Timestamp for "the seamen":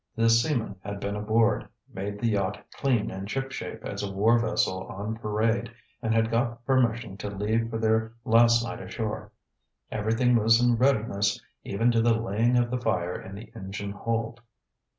0.15-0.77